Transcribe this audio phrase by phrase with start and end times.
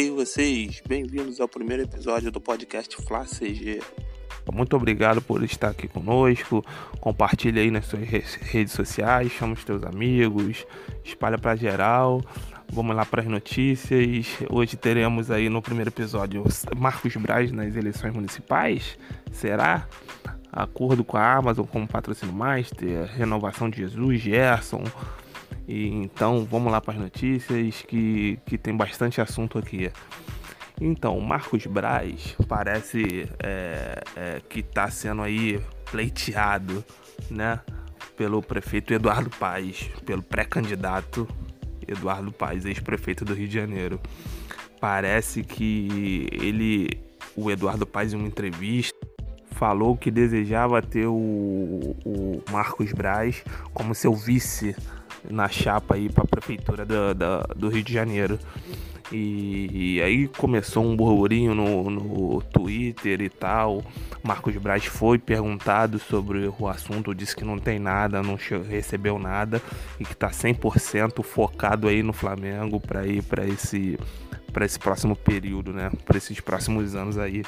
[0.00, 3.82] E vocês, bem-vindos ao primeiro episódio do podcast Fla CG.
[4.52, 6.64] Muito obrigado por estar aqui conosco.
[7.00, 10.64] Compartilhe aí nas suas redes sociais, chama os teus amigos,
[11.02, 12.22] espalha para geral.
[12.72, 14.38] Vamos lá para as notícias.
[14.48, 16.44] Hoje teremos aí no primeiro episódio
[16.76, 18.96] Marcos Braz nas eleições municipais.
[19.32, 19.88] Será?
[20.52, 24.84] Acordo com a Amazon como patrocínio master, renovação de Jesus, Gerson.
[25.68, 29.92] E então vamos lá para as notícias que, que tem bastante assunto aqui.
[30.80, 35.60] Então, Marcos Braz parece é, é, que está sendo aí
[35.90, 36.84] pleiteado,
[37.30, 37.60] né,
[38.16, 41.28] pelo prefeito Eduardo Paes, pelo pré-candidato
[41.86, 44.00] Eduardo Paes, ex-prefeito do Rio de Janeiro.
[44.80, 46.88] Parece que ele,
[47.34, 48.96] o Eduardo Paes, em uma entrevista,
[49.50, 53.42] falou que desejava ter o, o Marcos Braz
[53.74, 54.76] como seu vice
[55.28, 58.38] na chapa aí para a prefeitura do, do, do, Rio de Janeiro.
[59.10, 63.82] E, e, aí começou um burburinho no, no Twitter e tal.
[64.22, 68.36] Marcos Braz foi perguntado sobre o assunto, disse que não tem nada, não
[68.68, 69.62] recebeu nada
[69.98, 73.98] e que está 100% focado aí no Flamengo para ir para esse
[74.52, 75.90] para esse próximo período, né?
[76.04, 77.44] Para esses próximos anos aí.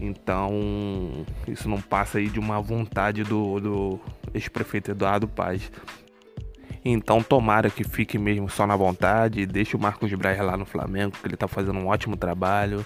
[0.00, 4.00] Então, isso não passa aí de uma vontade do, do
[4.32, 5.70] ex-prefeito Eduardo Paz.
[6.84, 11.12] Então tomara que fique mesmo só na vontade, deixe o Marcos Braz lá no Flamengo,
[11.12, 12.84] que ele tá fazendo um ótimo trabalho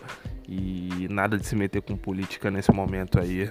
[0.49, 3.51] e nada de se meter com política nesse momento aí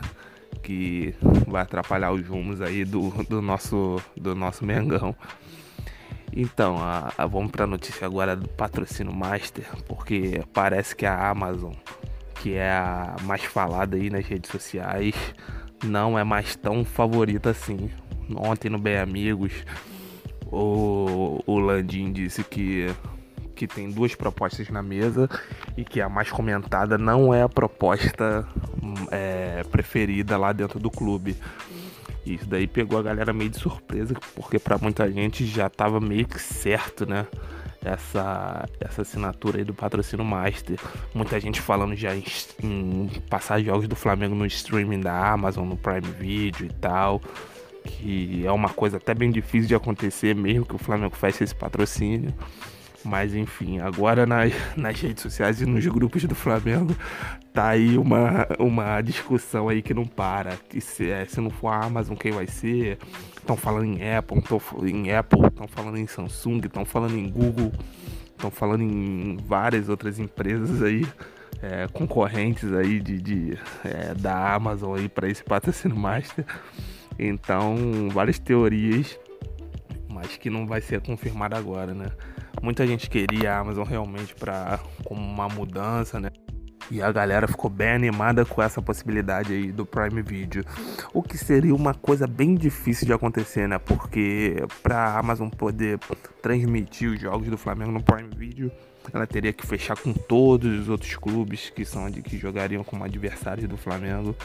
[0.63, 1.13] que
[1.45, 5.13] vai atrapalhar os rumos aí do, do nosso do nosso Mengão.
[6.33, 11.29] Então, a, a, vamos para a notícia agora do patrocínio Master, porque parece que a
[11.29, 11.73] Amazon,
[12.41, 15.15] que é a mais falada aí nas redes sociais,
[15.83, 17.89] não é mais tão favorita assim.
[18.35, 19.53] Ontem no Bem Amigos,
[20.51, 22.93] o, o Landim disse que,
[23.55, 25.29] que tem duas propostas na mesa
[25.75, 28.47] e que a mais comentada não é a proposta
[29.11, 31.35] é, preferida lá dentro do clube.
[32.25, 36.27] Isso daí pegou a galera meio de surpresa, porque para muita gente já estava meio
[36.27, 37.25] que certo, né?
[37.85, 40.77] Essa, essa assinatura aí do patrocínio Master.
[41.13, 42.23] Muita gente falando já em,
[42.61, 47.21] em passar jogos do Flamengo no streaming da Amazon, no Prime Video e tal
[47.87, 51.55] que é uma coisa até bem difícil de acontecer, mesmo que o Flamengo feche esse
[51.55, 52.33] patrocínio.
[53.03, 56.95] Mas enfim, agora nas, nas redes sociais e nos grupos do Flamengo
[57.53, 60.57] tá aí uma, uma discussão aí que não para.
[60.69, 62.97] Que se, é, se não for a Amazon, quem vai ser?
[63.35, 67.71] Estão falando em Apple, estão em Apple, estão falando em Samsung, estão falando em Google,
[68.31, 71.05] estão falando em várias outras empresas aí.
[71.59, 76.45] É, concorrentes aí de, de é, da Amazon aí para esse patrocínio master.
[77.19, 77.75] Então,
[78.11, 79.19] várias teorias,
[80.11, 82.07] mas que não vai ser confirmada agora, né?
[82.61, 86.29] Muita gente queria a Amazon realmente para como uma mudança, né?
[86.89, 90.63] E a galera ficou bem animada com essa possibilidade aí do Prime Video.
[91.13, 93.77] O que seria uma coisa bem difícil de acontecer, né?
[93.77, 95.99] Porque para a Amazon poder
[96.41, 98.71] transmitir os jogos do Flamengo no Prime Video,
[99.13, 103.67] ela teria que fechar com todos os outros clubes que são que jogariam como adversários
[103.67, 104.35] do Flamengo.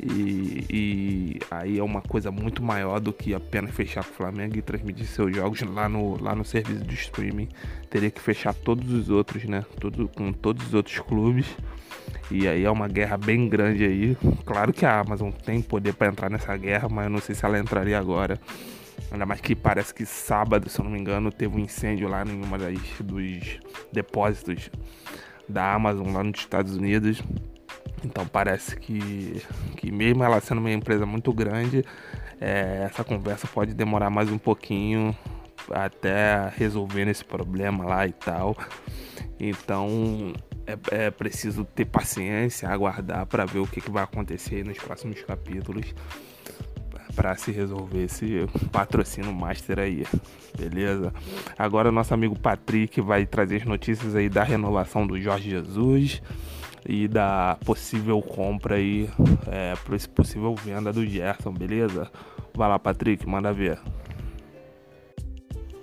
[0.00, 4.56] E, e, aí é uma coisa muito maior do que apenas fechar com o Flamengo
[4.56, 7.48] e transmitir seus jogos lá no, lá no serviço de streaming.
[7.88, 9.64] Teria que fechar todos os outros, né?
[9.80, 11.46] Todo, com todos os outros clubes.
[12.30, 14.16] E aí é uma guerra bem grande aí.
[14.44, 17.44] Claro que a Amazon tem poder para entrar nessa guerra, mas eu não sei se
[17.44, 18.38] ela entraria agora.
[19.10, 22.24] Ainda mais que parece que sábado, se eu não me engano, teve um incêndio lá
[22.24, 23.60] em uma das dos
[23.92, 24.70] depósitos
[25.48, 27.22] da Amazon lá nos Estados Unidos.
[28.04, 29.42] Então parece que,
[29.76, 31.84] que mesmo ela sendo uma empresa muito grande,
[32.40, 35.16] é, essa conversa pode demorar mais um pouquinho
[35.70, 38.56] até resolver esse problema lá e tal.
[39.40, 40.32] Então
[40.66, 45.22] é, é preciso ter paciência, aguardar para ver o que, que vai acontecer nos próximos
[45.22, 45.94] capítulos
[47.14, 50.04] para se resolver esse patrocínio master aí,
[50.58, 51.14] beleza?
[51.56, 56.20] Agora nosso amigo Patrick vai trazer as notícias aí da renovação do Jorge Jesus
[56.86, 59.08] e da possível compra aí,
[59.46, 59.74] é,
[60.14, 62.10] possível venda do Gerson, beleza?
[62.54, 63.78] Vai lá, Patrick, manda ver.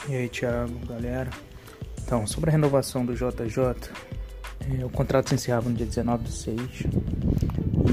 [0.08, 1.30] E aí, Thiago, galera.
[2.04, 3.92] Então, sobre a renovação do JJ,
[4.80, 6.62] é, o contrato se encerrava no dia 19 de 6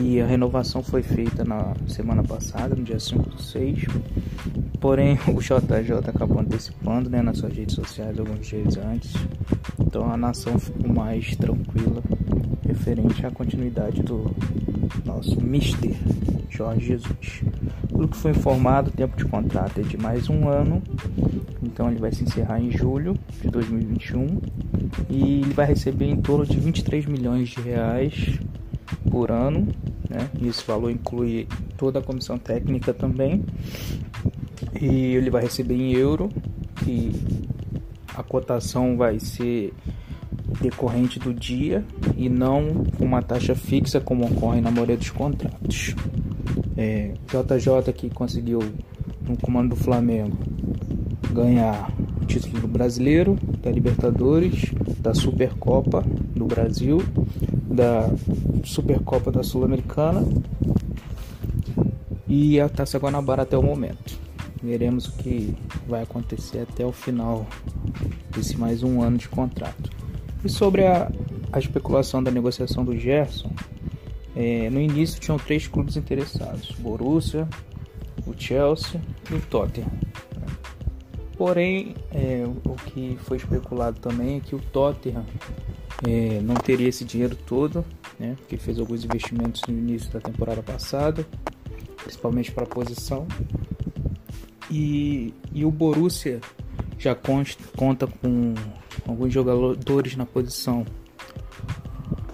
[0.01, 3.85] e a renovação foi feita na semana passada, no dia 5 de 6.
[4.81, 9.13] Porém, o JJ acabou antecipando né, nas suas redes sociais alguns dias antes.
[9.79, 12.03] Então a nação ficou mais tranquila
[12.67, 14.31] referente à continuidade do
[15.05, 15.97] nosso Mister
[16.51, 17.43] Jorge Jesus.
[17.89, 20.83] Pelo que foi informado, o tempo de contrato é de mais um ano,
[21.63, 24.41] então ele vai se encerrar em julho de 2021
[25.09, 28.39] e ele vai receber em torno de 23 milhões de reais
[29.11, 29.69] por ano,
[30.09, 30.29] né?
[30.43, 31.47] Esse valor inclui
[31.77, 33.45] toda a comissão técnica também.
[34.81, 36.29] E ele vai receber em euro,
[36.77, 37.13] que
[38.15, 39.73] a cotação vai ser
[40.61, 41.85] decorrente do dia
[42.17, 45.95] e não uma taxa fixa como ocorre na maioria dos contratos.
[46.77, 48.61] É, JJ que conseguiu
[49.29, 50.37] no comando do Flamengo
[51.33, 56.03] ganhar o título brasileiro, da Libertadores, da Supercopa
[56.35, 57.03] do Brasil,
[57.69, 58.11] da
[58.65, 60.27] Supercopa da Sul-Americana
[62.27, 64.18] e a Taça Guanabara até o momento.
[64.63, 65.55] Veremos o que
[65.87, 67.47] vai acontecer até o final
[68.31, 69.91] desse mais um ano de contrato.
[70.45, 71.11] E sobre a,
[71.53, 73.51] a especulação da negociação do Gerson,
[74.35, 77.49] é, no início tinham três clubes interessados: Borussia,
[78.27, 79.01] o Chelsea
[79.31, 79.91] e o Tottenham.
[81.37, 85.25] Porém, é, o que foi especulado também é que o Tottenham
[86.07, 87.85] é, não teria esse dinheiro todo,
[88.19, 91.25] né, porque fez alguns investimentos no início da temporada passada,
[92.03, 93.27] principalmente para a posição.
[94.71, 96.41] E, e o Borussia
[96.99, 98.55] já consta, conta com
[99.07, 100.85] alguns jogadores na posição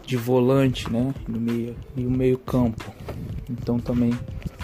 [0.06, 2.84] de volante, né, no meio e o meio campo.
[3.48, 4.12] Então também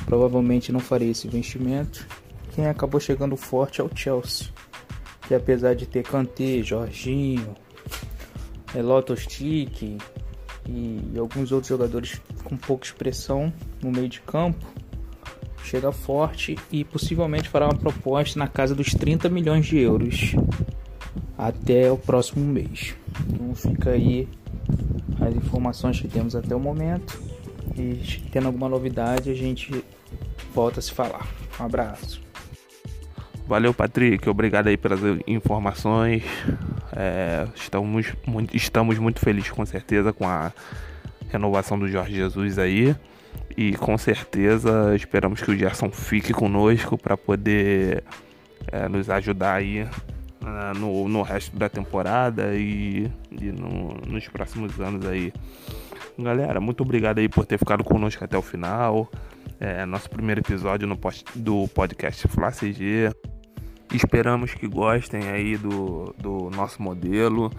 [0.06, 2.06] provavelmente não farei esse investimento.
[2.54, 4.48] Quem acabou chegando forte é o Chelsea,
[5.26, 7.54] que apesar de ter Kanté, Jorginho,
[8.74, 9.98] é, Lotostic
[10.68, 13.52] e alguns outros jogadores com pouca expressão
[13.82, 14.66] no meio de campo,
[15.64, 20.34] chega forte e possivelmente fará uma proposta na casa dos 30 milhões de euros
[21.36, 22.94] até o próximo mês.
[23.28, 24.28] Então fica aí
[25.20, 27.20] as informações que temos até o momento
[27.76, 29.84] e tendo alguma novidade a gente
[30.54, 31.26] volta a se falar.
[31.58, 32.20] Um abraço.
[33.46, 34.28] Valeu, Patrick.
[34.28, 36.22] Obrigado aí pelas informações.
[36.94, 40.52] É, estamos, muito, estamos muito felizes, com certeza, com a
[41.30, 42.94] renovação do Jorge Jesus aí.
[43.56, 48.02] E com certeza esperamos que o Gerson fique conosco para poder
[48.70, 54.80] é, nos ajudar aí uh, no, no resto da temporada e, e no, nos próximos
[54.80, 55.32] anos aí.
[56.18, 59.10] Galera, muito obrigado aí por ter ficado conosco até o final.
[59.58, 63.10] É, nosso primeiro episódio no post, do podcast Fla CG.
[63.92, 67.50] Esperamos que gostem aí do, do nosso modelo.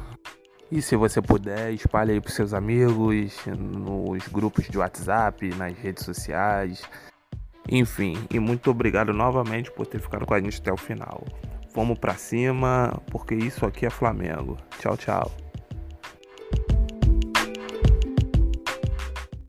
[0.72, 6.06] E se você puder, espalhe aí para seus amigos, nos grupos de WhatsApp, nas redes
[6.06, 6.82] sociais.
[7.70, 11.26] Enfim, e muito obrigado novamente por ter ficado com a gente até o final.
[11.76, 14.58] Vamos para cima, porque isso aqui é Flamengo.
[14.80, 15.32] Tchau, tchau.